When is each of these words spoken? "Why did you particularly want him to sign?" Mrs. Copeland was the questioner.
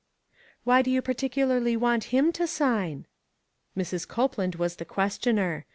"Why 0.63 0.81
did 0.81 0.89
you 0.89 1.03
particularly 1.03 1.77
want 1.77 2.05
him 2.05 2.31
to 2.31 2.47
sign?" 2.47 3.05
Mrs. 3.77 4.07
Copeland 4.07 4.55
was 4.55 4.77
the 4.77 4.83
questioner. 4.83 5.67